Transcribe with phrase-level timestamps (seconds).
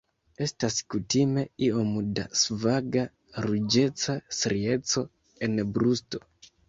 [0.43, 3.05] Estas kutime iom da svaga
[3.49, 5.05] ruĝeca strieco
[5.49, 6.23] en brusto.